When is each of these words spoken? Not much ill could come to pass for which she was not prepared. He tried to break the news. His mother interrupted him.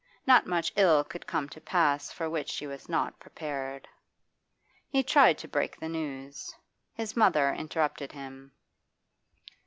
Not 0.25 0.47
much 0.47 0.73
ill 0.75 1.03
could 1.03 1.27
come 1.27 1.47
to 1.49 1.61
pass 1.61 2.11
for 2.11 2.27
which 2.27 2.49
she 2.49 2.65
was 2.65 2.89
not 2.89 3.19
prepared. 3.19 3.87
He 4.89 5.03
tried 5.03 5.37
to 5.37 5.47
break 5.47 5.79
the 5.79 5.89
news. 5.89 6.55
His 6.95 7.15
mother 7.15 7.53
interrupted 7.53 8.11
him. 8.13 8.51